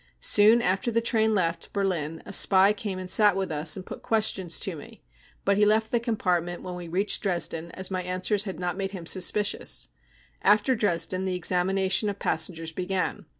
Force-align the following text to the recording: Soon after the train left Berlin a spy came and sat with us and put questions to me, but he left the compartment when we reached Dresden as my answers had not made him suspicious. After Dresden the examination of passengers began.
Soon 0.19 0.63
after 0.63 0.89
the 0.89 0.99
train 0.99 1.35
left 1.35 1.71
Berlin 1.73 2.23
a 2.25 2.33
spy 2.33 2.73
came 2.73 2.97
and 2.97 3.07
sat 3.07 3.35
with 3.37 3.51
us 3.51 3.75
and 3.75 3.85
put 3.85 4.01
questions 4.01 4.59
to 4.61 4.75
me, 4.75 5.03
but 5.45 5.57
he 5.57 5.63
left 5.63 5.91
the 5.91 5.99
compartment 5.99 6.63
when 6.63 6.73
we 6.73 6.87
reached 6.87 7.21
Dresden 7.21 7.69
as 7.73 7.91
my 7.91 8.01
answers 8.01 8.45
had 8.45 8.59
not 8.59 8.75
made 8.77 8.89
him 8.97 9.05
suspicious. 9.05 9.89
After 10.41 10.73
Dresden 10.75 11.25
the 11.25 11.35
examination 11.35 12.09
of 12.09 12.17
passengers 12.17 12.71
began. 12.71 13.27